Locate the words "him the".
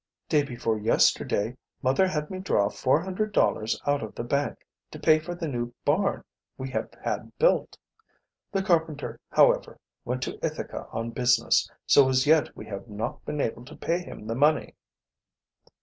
13.99-14.33